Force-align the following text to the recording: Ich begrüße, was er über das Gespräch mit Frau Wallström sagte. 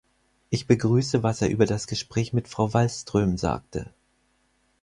Ich 0.49 0.65
begrüße, 0.65 1.21
was 1.21 1.43
er 1.43 1.51
über 1.51 1.67
das 1.67 1.85
Gespräch 1.85 2.33
mit 2.33 2.47
Frau 2.47 2.73
Wallström 2.73 3.37
sagte. 3.37 3.93